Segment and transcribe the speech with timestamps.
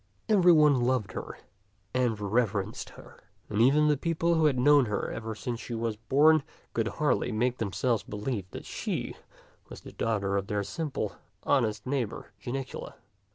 [0.27, 1.37] Every one loved her
[1.93, 5.93] and reverenced her, and even the people who had known her ever since she was
[5.95, 6.11] ti}t Ckx^'B tak
[6.73, 9.15] 147 born could hardly make themselves believe that she
[9.69, 12.95] was the daughter of their simple, honest neighbor Jan icula.